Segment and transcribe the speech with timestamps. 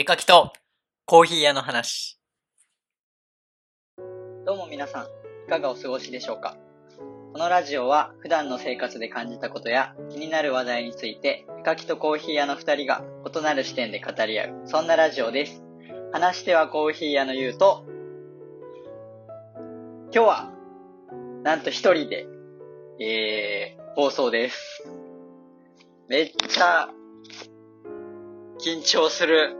[0.00, 0.54] 絵描きと
[1.04, 2.18] コーヒー屋の話。
[4.46, 5.04] どうも皆さん、
[5.46, 6.56] いかがお過ごしでしょうか？
[7.34, 15.62] このラジオは普段の生活で感じたことや気になる話題について、絵描きとコーヒー屋の二人が異なる視点で語り合う、そんなラジオです。
[16.12, 17.84] 話してはコーヒー屋のゆうと、
[20.04, 20.50] 今日は、
[21.42, 22.26] なんと一人で、
[23.04, 24.82] えー、放送です。
[26.08, 26.88] めっちゃ、
[28.64, 29.58] 緊張する。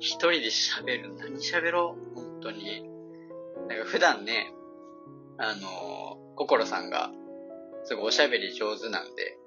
[0.00, 1.14] 一人で喋る。
[1.16, 2.14] 何喋ろう？
[2.14, 2.88] 本当に。
[3.68, 4.52] なんか普段ね、
[5.38, 7.10] あの、心さんが、
[7.84, 9.38] すごいおしゃべり上手なんで、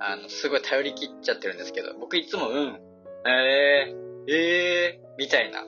[0.00, 2.80] あの、すごい頼り切っちゃってるんですけど、僕いつも、うん、
[3.26, 5.64] えー、えー、みたいな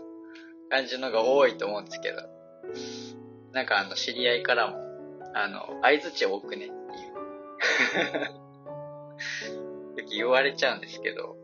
[0.70, 2.22] 感じのが多いと思うんですけど、
[3.52, 4.78] なんかあの、知り合いからも、
[5.34, 6.72] あの、相づち多くねってい
[10.04, 11.36] う、 言われちゃうんですけど、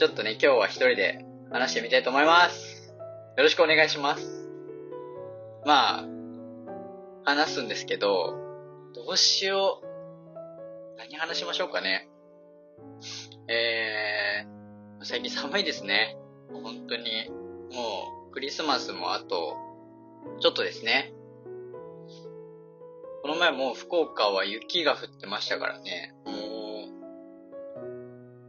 [0.00, 2.88] ちょっとね、今日は一人で話してみたいと思います。
[3.36, 4.48] よろしくお願いします。
[5.66, 6.06] まあ、
[7.26, 8.34] 話すんですけど、
[8.94, 10.96] どうしよう。
[10.96, 12.08] 何話しましょうかね。
[13.46, 16.16] えー、最近寒いですね。
[16.50, 17.28] 本当に。
[17.70, 19.58] もう、クリスマスもあと、
[20.40, 21.12] ちょっとですね。
[23.20, 26.14] この前もう福岡は雪が降ってましたからね。
[26.24, 26.32] も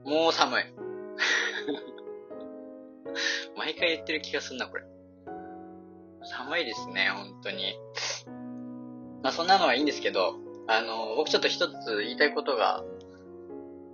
[0.06, 0.81] う、もう寒い。
[3.58, 4.84] 毎回言ってる気がすんな、これ。
[6.24, 7.76] 寒いですね、本当に。
[9.24, 10.36] まあそんなのはいいんですけど、
[10.68, 12.84] あの、僕ちょっと一つ言いたいことが、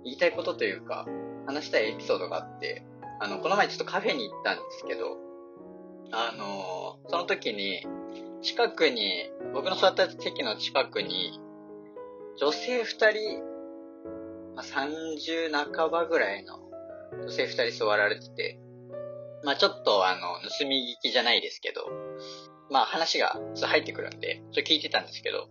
[0.04, 1.06] 言いたいことというか、
[1.46, 2.84] 話したいエピソードがあって、
[3.20, 5.16] あの、この前ちょっとカフェに行ったんですけど、
[6.12, 7.86] あの、その時に、
[8.42, 11.40] 近くに、僕の座った席の近くに、
[12.38, 13.42] 女性二人、
[14.54, 16.67] まあ、30半ばぐらいの
[17.12, 18.58] 女性二人座られてて、
[19.44, 21.82] まあちょっとあの、盗み聞きじゃないですけど、
[22.70, 25.48] まあ話が入ってくるんで、ちょっと聞いてたんですけど、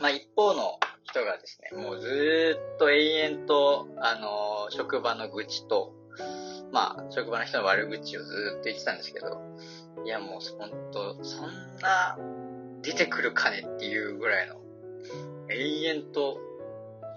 [0.00, 5.92] まあ一方の人がですね、もうずーっと永遠と、あの、職場の愚痴と、
[6.72, 9.26] まあ職場の人の悪口をずーっと言ってたんですけど、
[10.04, 12.18] いやもうほんと、そんな
[12.82, 14.56] 出てくるかねっていうぐらいの、
[15.50, 16.38] 永遠と、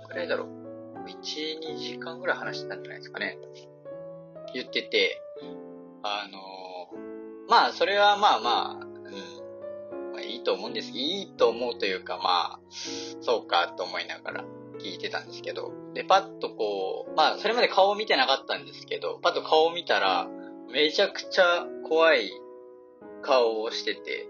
[0.08, 0.59] ぐらいだろう、
[1.06, 3.38] 1、2時間ぐらい話してたんじゃないですかね。
[4.54, 5.22] 言ってて、
[6.04, 6.50] あのー
[7.50, 10.92] まあ、それはまあまあ、うん、まあいいと思うんです。
[10.92, 12.60] いいと思うというか、まあ、
[13.22, 14.44] そうかと思いながら
[14.80, 20.28] 聞いてたんですけど、で、パッとこう、まあ、それまで顔を見てなかったんですけど、パッと顔を見たら、
[20.72, 22.30] めちゃくちゃ怖い
[23.24, 24.28] 顔をしてて、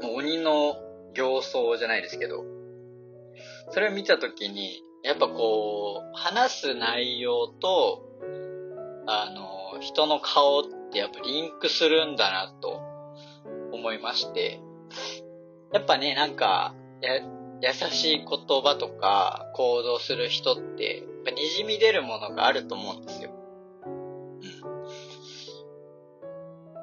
[0.00, 0.76] もう鬼の
[1.14, 2.44] 形相じゃないですけど、
[3.70, 8.08] それを見たときに、やっぱこう、話す内容と、
[9.06, 12.80] あの、人の顔ってやっぱリンクするんだなと
[13.72, 14.60] 思いまして、
[15.72, 17.20] やっぱね、なんか、や、
[17.62, 18.26] 優しい言
[18.62, 23.30] 葉とか行動する人って、やっぱ滲み出るものがあると思うんですよ。
[23.86, 23.92] うん。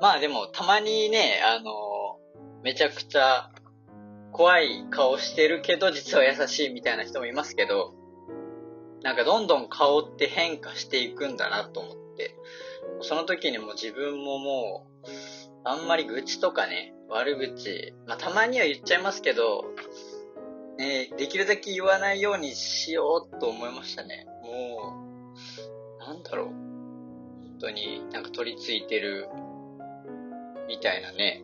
[0.02, 2.18] まあでも、たまにね、あの、
[2.64, 3.52] めちゃくちゃ
[4.32, 7.94] 怖い顔してるけど、実は優しいみたいな人もいますけど、
[9.04, 12.36] なんかどんどん顔って変化していくんだなと思って、
[13.02, 15.08] その時にも自分ももう、
[15.64, 19.66] あんまり愚痴とかね、悪口、まあたまには言っちゃいますけど、
[20.78, 24.26] ね、できるだけ言わないようにしようと思いましたね。
[24.44, 24.96] も
[25.98, 26.46] う、なんだろう。
[26.48, 29.28] 本当になんか取り付いてる、
[30.68, 31.44] みたいなね、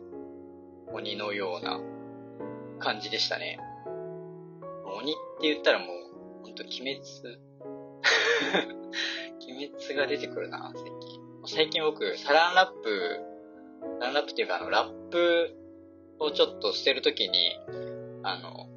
[0.92, 1.80] 鬼のような
[2.78, 3.58] 感じでしたね。
[4.98, 5.88] 鬼って言ったらもう、
[6.46, 7.00] ほんと鬼滅、
[9.50, 11.26] 鬼滅が出てくるな、最近。
[11.46, 13.20] 最近僕、サランラップ、
[13.98, 15.56] サランラップっていうかあの、ラップ
[16.20, 17.58] をちょっと捨てるときに、
[18.22, 18.68] あの、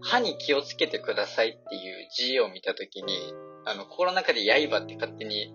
[0.00, 3.32] 歯に気をつけてくださいっていう字を見たときに、
[3.64, 5.54] あの、心の中で刃って勝手に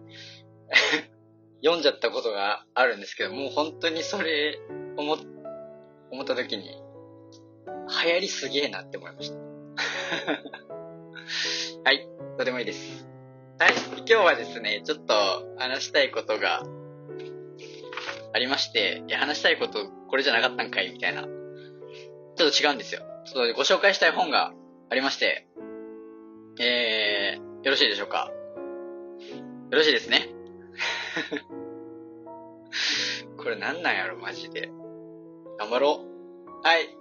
[1.62, 4.58] 読んじゃったことがあるんですけど、もう本当にそれ
[4.96, 5.18] 思っ、
[6.12, 6.64] 思ったときに、
[8.04, 10.81] 流行りすげえなって思いました。
[11.84, 12.08] はい、
[12.38, 13.08] どうでもいいです。
[13.58, 15.14] はい、今日はですね、ちょっと
[15.58, 16.64] 話したいことが
[18.34, 21.24] ありまして、いや、話したいことこれじゃなかったんかいみたいな。
[21.24, 21.30] ちょ
[22.48, 23.02] っと違うんですよ。
[23.26, 24.52] ちょっとご紹介したい本が
[24.90, 25.48] ありまして、
[26.60, 30.30] えー、よろしいでしょうかよろしいですね。
[33.38, 34.70] これなんなんやろ、マジで。
[35.58, 36.68] 頑張ろう。
[36.68, 36.98] はい。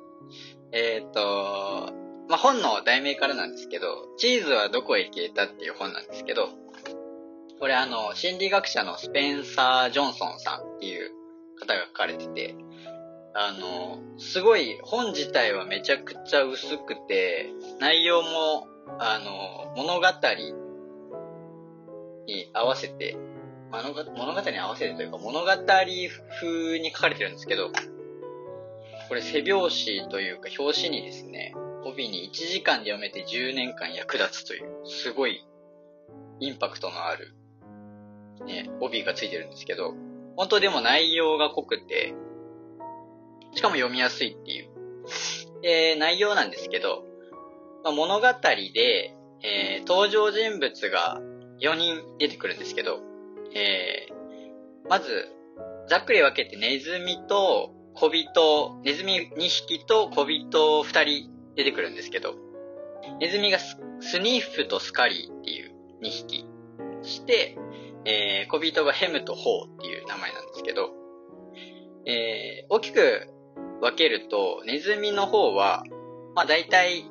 [0.73, 2.00] えーっと、
[2.31, 6.50] まあ、本の題名からなんですけど、チーズはどこへ消えたっていう本なんですけど、
[7.59, 11.11] これあの、心理学者のスペンサー・ジョンソンさんっていう
[11.59, 12.55] 方が書かれてて、
[13.35, 17.50] あの、すごい本自体はめちゃくちゃ薄くて、
[17.81, 18.69] 内容も、
[19.00, 20.06] あの、物語
[22.29, 23.17] に合わせて、
[23.73, 25.47] 物語に合わせてというか物語
[26.41, 27.71] 風に書かれてるんですけど、
[29.09, 31.55] これ背表紙というか表紙にですね、
[31.85, 35.47] 帯に1時間で読めて10年間役立つという、すごい
[36.41, 37.35] インパクトのある、
[38.47, 39.94] ね、帯がついてるんですけど、
[40.37, 42.15] 本当でも内容が濃くて、
[43.55, 44.71] しかも読みやすいっていう。
[45.62, 47.05] で、内容なんですけど、
[47.85, 48.27] まあ、物語
[48.75, 51.21] で、えー、登場人物が
[51.61, 53.00] 4人出てくるんですけど、
[53.55, 55.29] えー、まず、
[55.88, 62.34] ざっくり分けてネズミと小人、ネズミ2匹と小人2人出てくるんですけど、
[63.20, 63.76] ネズミがス
[64.18, 65.72] ニーフとスカリーっていう
[66.02, 66.50] 2匹。
[67.02, 67.56] して、
[68.04, 70.90] えー、小人がヘムとホーっていう名前なんですけど、
[72.06, 73.28] えー、大きく
[73.80, 75.84] 分けると、ネズミの方は、
[76.34, 77.04] まあ大体、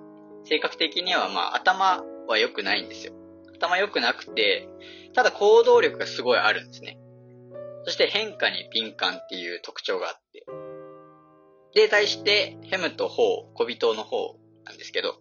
[0.45, 3.13] 性格的にはまあ頭は良くないんですよ。
[3.55, 4.67] 頭良くなくて、
[5.13, 6.97] ただ行動力がすごいあるんですね。
[7.85, 10.45] そして変化に敏感っていう特徴があって。
[11.75, 14.38] で、対して、ヘムとホー、小人の方
[14.69, 15.19] なんですけど、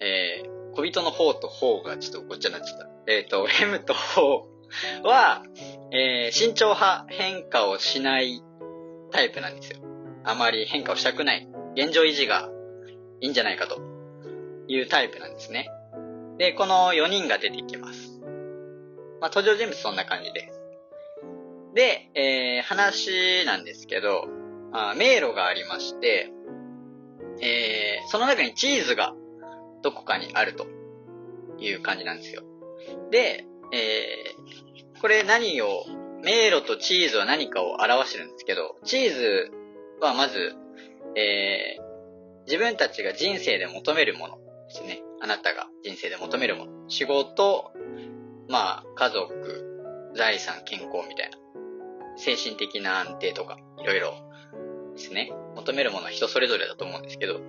[0.00, 2.86] えー、小人の方とホーがちょっとごっちゃになっちゃった。
[3.08, 5.42] えっ、ー、と、 ヘムとホーは、
[5.92, 8.42] えー、慎重派、変化をしない
[9.10, 9.78] タイプなんですよ。
[10.24, 11.48] あまり変化をしたくない。
[11.74, 12.50] 現状維持が
[13.20, 13.80] いいんじゃないかと
[14.68, 15.70] いうタイプなんですね。
[16.36, 18.20] で、この4人が出てきます。
[19.20, 20.60] まあ、登場人物そんな感じです。
[21.74, 24.26] で、えー、話なんですけど、
[24.72, 26.30] あ迷路がありまして、
[27.40, 29.14] えー、その中にチーズが
[29.82, 30.66] どこかにあると
[31.58, 32.42] いう感じなんですよ。
[33.10, 35.84] で、えー、これ何を、
[36.22, 39.50] 迷路とチーズは何かを表してるんですけど、チーズ
[40.00, 40.54] はまず、
[41.14, 45.02] えー、自分たちが人生で求めるものですね。
[45.20, 46.88] あなたが人生で求めるもの。
[46.88, 47.70] 仕事、
[48.48, 51.38] まあ、家族、財産、健康みたいな。
[52.16, 54.14] 精神的な安定とか、いろいろ
[54.96, 55.32] ですね。
[55.54, 57.40] 求めるものは人それぞれだと思うんですけど。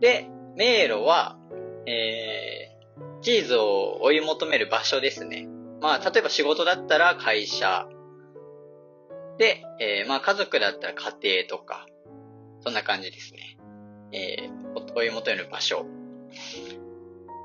[0.00, 1.38] で、迷路は、
[1.86, 5.48] えー、チーズを追い求める場所ですね。
[5.80, 7.88] まあ、例えば仕事だったら会社。
[9.38, 11.86] で、えー、まあ家族だったら家庭とか、
[12.60, 13.58] そんな感じですね。
[14.12, 15.86] えー、追い求める場所。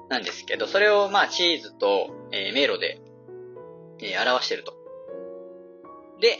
[0.09, 3.01] なんですけど、それをまあチーズと、えー、迷路で、
[4.01, 4.73] えー、表してると。
[6.21, 6.39] で、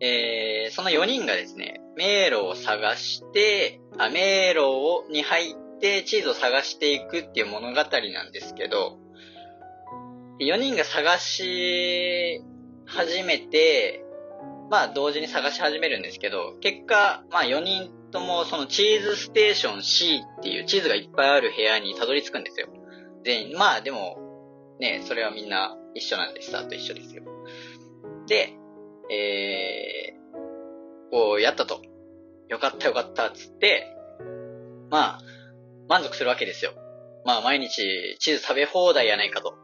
[0.00, 8.98] えー、その4人がですね、迷路を探して、あ、迷路をに入ってチーズを探していくっていう物語なんですけど、
[10.40, 12.42] 4人が探し
[12.86, 14.04] 始めて、
[14.70, 22.68] まあ同時に探し始めるんですけど、結果、まあ4人ともそのチーズステーション C っていうチーズがいっぱいある部屋にたどり着くんですよ。
[23.24, 23.58] 全員。
[23.58, 24.18] まあでも、
[24.80, 26.48] ね、それはみんな一緒なんです。
[26.48, 27.22] スターと一緒ですよ。
[28.26, 28.54] で、
[29.10, 29.53] えー、
[31.14, 31.80] こう、やったと。
[32.48, 33.86] よかったよかったっつって、
[34.90, 35.20] まあ、
[35.88, 36.72] 満足するわけですよ。
[37.24, 39.54] まあ、毎日チーズ食べ放題やないかと。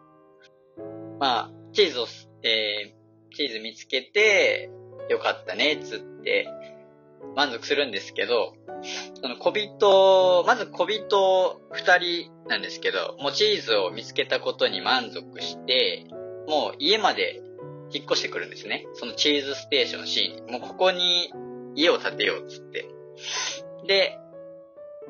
[1.19, 2.07] まあ、チーズを、
[2.45, 4.71] えー、チーズ見つけて、
[5.09, 6.49] よかったね、つって、
[7.35, 8.55] 満足するんですけど、
[9.21, 16.07] その小人、まず小人二人なんですけど、もうチーズを見つけたことに満足して、
[16.47, 17.43] もう家まで
[17.93, 18.87] 引っ越してくるんですね。
[18.95, 20.53] そのチーズステーション C に。
[20.53, 21.33] もうここに
[21.75, 22.89] 家を建てようっつって。
[23.87, 24.19] で、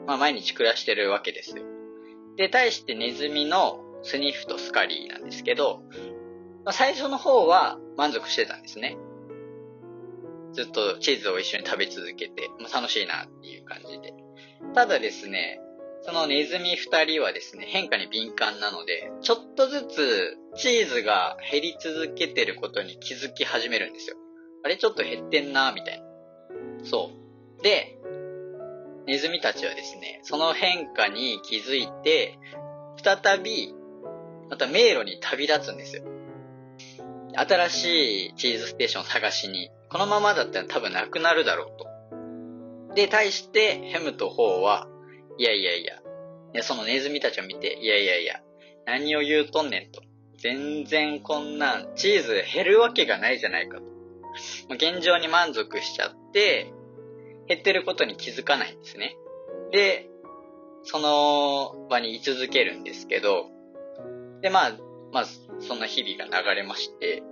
[0.07, 1.65] まあ毎日暮らしてるわけですよ。
[2.37, 5.83] で、対してネズミのスニフとスカリーなんですけど、
[6.65, 8.97] まあ、最初の方は満足してたんですね。
[10.53, 14.15] ずっとチーズを一緒に食べ続けて、まあ、楽しいなっていう感じで。
[14.75, 15.61] ただですね、
[16.03, 24.17] そのネズミ二人はですね、変化に敏感なので、ちょっとずつチーズが減り続けてることに気づき始めるんですよ。
[24.65, 26.10] あれちょっと減ってんな、みたいな。
[26.85, 27.11] そ
[27.59, 27.63] う。
[27.63, 27.99] で、
[29.07, 32.39] ネズミたちはですね、その変化に気づいて、
[33.03, 33.75] 再び、
[34.49, 36.05] また迷路に旅立つんですよ。
[37.35, 39.71] 新しいチーズステーションを探しに。
[39.89, 41.79] このままだったら多分なくなるだろう
[42.89, 42.95] と。
[42.95, 44.89] で、対して、ヘムとホーは、
[45.39, 45.99] いやいやいや、い
[46.55, 48.41] やそのネズミたちを見て、いやいやいや、
[48.87, 50.03] 何を言うとんねんと。
[50.39, 53.85] 全然こんなん、チーズ減るわけがないじゃないかと。
[54.71, 56.73] 現状に満足しちゃって、
[57.49, 59.17] 減ってることに気づかないんですね。
[59.73, 60.09] で、
[60.85, 63.49] その場に居続けるんですけど、
[64.41, 64.73] で、まあ、
[65.13, 65.25] まあ、
[65.61, 67.23] そんな日々が流れまして、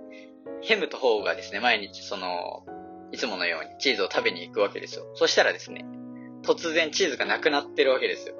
[0.61, 2.65] ヘムとホーがですね、毎日その、
[3.11, 5.05] いつものようにチーズを食べに行くわけですよ。
[5.15, 5.85] そしたらですね、
[6.43, 8.35] 突然チーズがなくなってるわけですよ。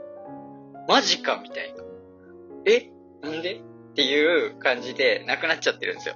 [0.87, 1.83] マジかみたいな。
[2.65, 2.91] え？
[3.21, 3.55] なんで？
[3.55, 3.61] っ
[3.95, 6.15] ていう感じでなくなっちゃってるんですよ。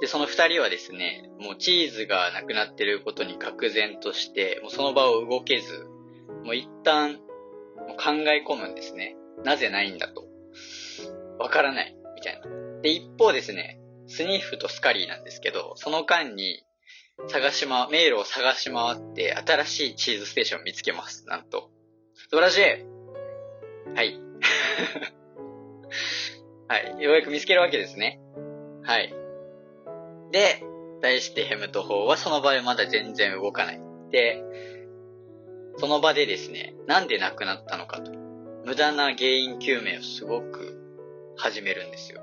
[0.00, 5.86] で、その二人はですね、もうチーズがなくなってることに愕然として、もうその場を動けず、
[6.44, 7.14] もう一旦
[7.76, 9.16] もう考え込むんですね。
[9.44, 10.24] なぜないんだと。
[11.38, 11.96] わからない。
[12.14, 12.46] みたいな。
[12.82, 16.64] で、一方ですね、スニーフとスカリーなんですけど、その間に
[17.26, 21.26] 探しま、迷路を探し回って新しいチーズステーションを見つけます。
[21.26, 21.70] なんと。
[22.30, 22.60] 素晴らしい
[23.94, 24.20] はい。
[26.68, 27.02] はい。
[27.02, 28.20] ようやく見つけるわけですね。
[28.84, 29.12] はい。
[30.32, 30.62] で、
[31.00, 33.80] 対してヘムとホーはその場でまだ全然動かない。
[34.10, 34.42] で、
[35.78, 38.12] その場でですね、なんで亡くなったのかと。
[38.64, 40.76] 無駄な原因究明をすごく
[41.36, 42.20] 始めるんですよ。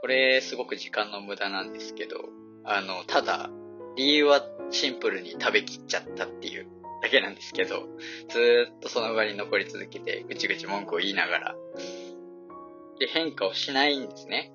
[0.00, 2.16] これ、すごく時間の無駄なんですけど、
[2.64, 3.50] あの、ただ、
[3.96, 6.66] 理由はシンプルに食べきっちゃったっていう
[7.02, 7.86] だけなんですけど、
[8.30, 11.54] ずーっとその場に残り続けて、ぐちぐち文句を言いながら、
[12.98, 14.52] で、変化をしないんですね。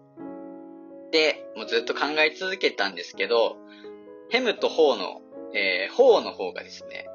[1.12, 3.58] で、もうずっと考え続けたんですけど、
[4.30, 5.22] ヘムとホーの、
[5.54, 7.08] えー、ホーの方がですね、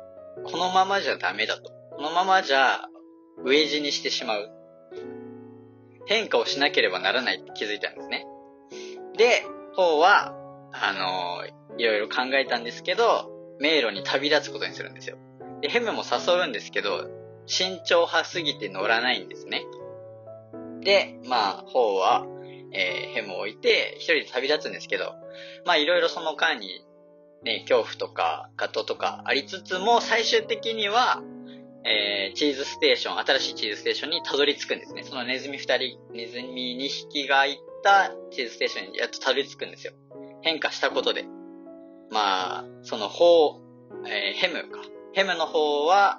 [0.45, 1.73] このままじゃダメだと。
[1.93, 2.89] このままじゃ、
[3.45, 4.51] 飢え死にしてしまう。
[6.07, 8.27] 変化をしなければならないって気づいたんですね。
[9.17, 10.35] で、ホーは、
[10.73, 15.17] あのーいろいろ考えたんですけど、迷路に旅立つことにするんですよ。
[15.61, 17.09] で、ヘムも誘うんですけど、
[17.47, 19.65] 慎重派すぎて乗らないんですね。
[20.81, 22.27] で、まあ、ホーは、
[22.75, 25.15] えーヘムを置いて、一人で旅立つんですけど、
[25.65, 26.85] まあ、いろいろその間に、
[27.43, 31.23] ね、恐怖とか、葛藤とかありつつも、最終的には、
[31.85, 35.05] えーチーズステーション、新しいチーズステーションにたどり着くんですね。
[35.05, 39.93] そのネズミ二人、ネズミ二匹が行ったチーズステーションにやっとたどり着くんですよ。
[40.43, 41.25] 変化したことで。
[42.11, 43.61] まあ、その方、
[44.07, 44.81] えーヘムか。
[45.13, 46.19] ヘムの方は、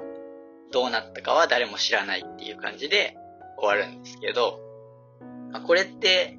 [0.71, 3.17] どうなったかは誰も知らないっていう感じで
[3.57, 4.59] 終わるんですけど、
[5.55, 6.37] まあ、これって、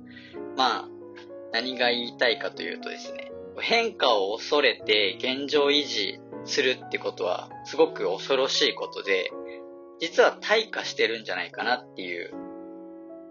[0.58, 0.88] まあ、
[1.50, 9.30] 何が言いたいかというとですね、変化を恐れて現状維持するってことはすごく恐ろしいことで、
[10.00, 12.30] 実は退化してるんじゃないかなっていう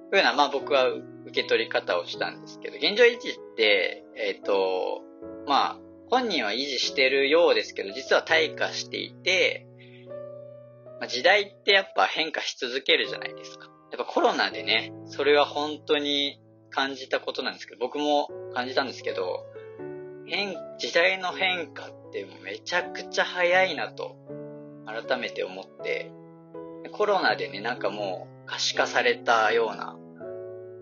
[0.10, 1.04] ふうな、まあ僕は受
[1.44, 5.04] け取り方をしたんですけど、現状維持って、えっ、と、
[5.46, 9.68] まあ、本人は維持してるようですけど、実は退化していて、
[11.00, 13.75] まあ、時代ってやっぱ変化し続けるじゃないですか。
[13.96, 19.46] やっぱコロナでね、それは本当に感じたことなんですけど、僕も感じたんですけど、
[20.26, 24.18] 変、時代の変化ってめちゃくちゃ早いなと、
[24.86, 26.12] 改めて思って、
[26.92, 29.96] コロナでね、なんかもう可視化されたような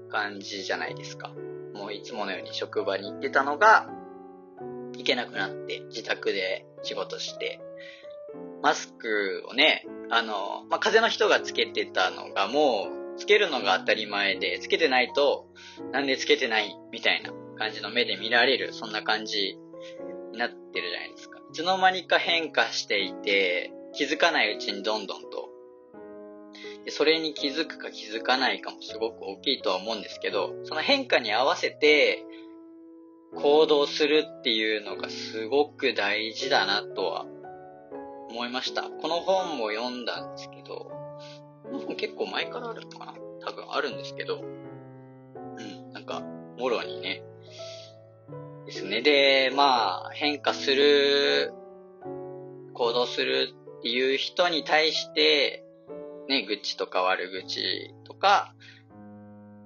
[0.09, 1.31] 感じじゃないですか。
[1.75, 3.91] もういつものように職場に行ってたのが、
[4.93, 7.61] 行けなくなって、自宅で仕事して、
[8.63, 15.47] マスクをね、あの、まあ、風邪の人がつけてたのがもう、つけるのが当たり前で、つけてないと、
[15.91, 19.57] なんでつけてないみたいな感じの目で見られる、そんな感じ
[20.31, 21.39] になってるじゃないですか。
[21.39, 25.49] いつの間にか変化していて、気づかないうちにどんどんと。
[26.85, 32.25] でそれに気づくか気づかないかもすごく大きいとは思うんですけど、その変化に合わせて
[33.35, 37.25] 行動するっていうのがすごく大事だなとは
[38.29, 38.83] 思いました。
[38.83, 40.91] この本も読んだんですけど、
[41.73, 43.13] この本結構前からあるのかな。
[43.43, 46.21] 多分あるんですけど、うん、なんか、
[46.59, 47.23] もろにね、
[48.67, 49.01] ですね。
[49.01, 51.51] で、まあ、変化する、
[52.75, 55.63] 行動するっていう人に対して、
[56.29, 58.53] ね、愚痴とか悪口とか、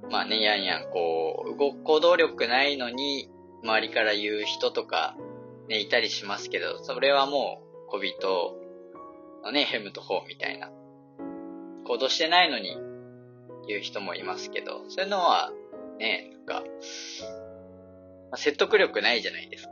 [0.10, 3.30] まあね、やんやん、こう、動く行動力ないのに、
[3.64, 5.18] 周りから言う人とか、
[5.68, 8.56] ね、いたりしますけど、それはもう、小人
[9.44, 10.72] のね、ヘムとホーみたいな、
[11.88, 12.78] 行動してないのに
[13.68, 15.52] 言う人もいますけど、そういうのは、
[16.00, 16.70] ね、なんか、ま
[18.34, 19.72] あ、説得力ないじゃないですか。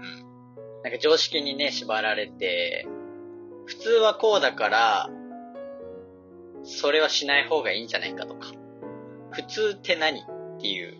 [0.00, 0.82] うん。
[0.82, 2.86] なんか常識にね、縛られて、
[3.66, 5.10] 普通はこうだから、
[6.62, 8.52] それはしない方がいいんじゃないかとか。
[9.32, 10.24] 普通って何っ
[10.60, 10.98] ていう。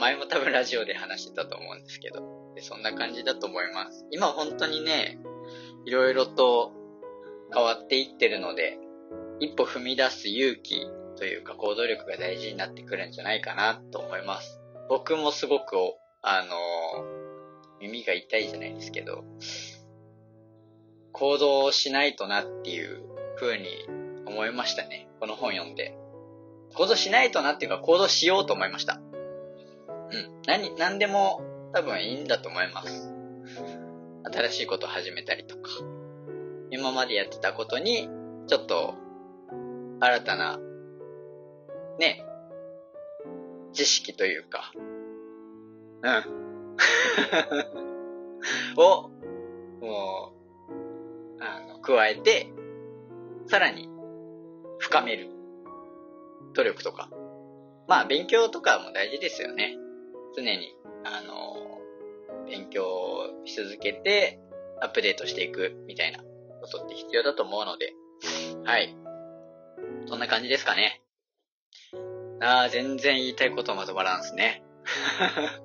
[0.00, 2.52] 前も多分ラジオで話してたと思うんですけど。
[2.54, 4.04] でそんな感じだと思います。
[4.10, 5.18] 今本当にね、
[5.84, 6.72] いろいろと
[7.54, 8.78] 変わっていってるので、
[9.40, 14.60] 一歩踏み出す勇気というか行動力が大事になってくるんじゃないかなと思います。
[14.88, 15.76] 僕もすごく、
[16.22, 16.56] あの
[17.80, 19.24] 耳が痛いじゃないですけど、
[21.12, 23.02] 行動しないとなっていう
[23.38, 23.66] 風に
[24.26, 25.08] 思いましたね。
[25.20, 25.96] この本読んで。
[26.74, 28.94] 行動しないとなっていうか行動しようと思いました。
[28.94, 30.42] うん。
[30.46, 31.42] 何、何でも
[31.72, 33.12] 多分いいんだと思います。
[34.32, 35.70] 新しいことを始めたりとか、
[36.70, 38.08] 今までやってたことに、
[38.46, 38.94] ちょっと、
[40.00, 40.58] 新たな、
[41.98, 42.24] ね、
[43.72, 44.72] 知識というか、
[46.02, 46.38] うん。
[48.80, 49.10] を、
[49.80, 50.32] も
[51.38, 52.52] う、あの、加えて、
[53.46, 53.88] さらに、
[54.78, 55.30] 深める。
[56.54, 57.10] 努力とか。
[57.88, 59.76] まあ、勉強とかも大事ですよね。
[60.36, 61.80] 常に、あの、
[62.46, 64.40] 勉強し続けて、
[64.80, 66.26] アップデートしていくみたいなこ
[66.70, 67.94] とって必要だと思うので、
[68.64, 68.94] はい。
[70.08, 71.02] そんな感じですかね。
[72.40, 74.62] ああ、全然言いたいことまとまらんすね。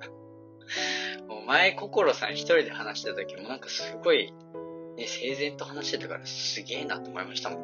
[1.28, 4.32] もう前、心さん一人で話してた時もなんかすごい、
[4.96, 7.60] ね、整然と話してたからすげえなと思いましたもん。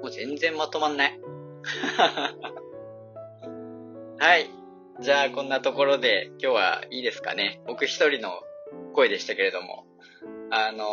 [0.00, 1.20] もう全然まとまんない。
[4.18, 4.48] はい。
[5.00, 7.60] じゃあ、こんなところで今日はいいですかね。
[7.66, 8.42] 僕一人の
[8.94, 9.86] 声でしたけれども、
[10.50, 10.84] あの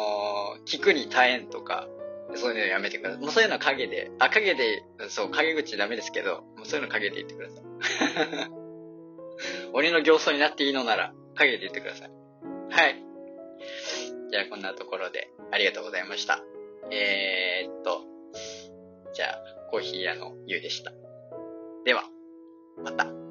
[0.59, 1.87] ー聞くに耐えんとか、
[2.35, 3.19] そういうのやめてください。
[3.21, 8.51] もうそういうのは影で、あ、影で、そう、影口ダメですけど、もうそういうの影で言ってください。
[9.73, 12.11] 鬼の形相になっていいのなら、影で言ってください。
[12.69, 13.03] はい。
[14.29, 16.43] じゃあ、こんなところで、ありがとうございました。
[16.91, 18.01] えー、っと、
[19.13, 20.91] じゃあ、コーヒー屋のゆうでした。
[21.85, 22.03] では。
[22.83, 23.26] また